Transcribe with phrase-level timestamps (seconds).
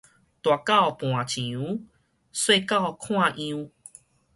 [0.03, 0.17] 大狗盤牆，細
[2.65, 3.69] 狗看樣